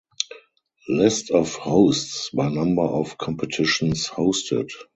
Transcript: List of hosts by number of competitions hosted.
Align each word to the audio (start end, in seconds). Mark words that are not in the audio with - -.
List 0.89 1.29
of 1.29 1.53
hosts 1.53 2.31
by 2.31 2.49
number 2.49 2.81
of 2.81 3.19
competitions 3.19 4.07
hosted. 4.07 4.71